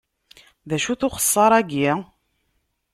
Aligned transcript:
D 0.69 0.71
acu-t 0.75 1.01
uxeṣṣar-agi? 1.07 1.89